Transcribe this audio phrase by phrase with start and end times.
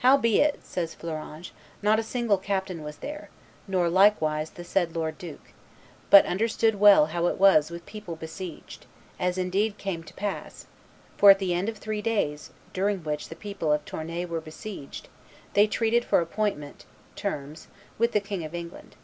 [0.00, 3.30] "Howbeit," says Fleuranges, "not a single captain was there,
[3.66, 5.54] nor, likewise, the said lord duke,
[6.10, 8.84] but understood well how it was with people besieged,
[9.18, 10.66] as indeed came to pass,
[11.16, 15.08] for at the end of three days, during which the people of Tournai were besieged,
[15.54, 16.84] they treated for appointment
[17.16, 18.94] (terms) with the King of England."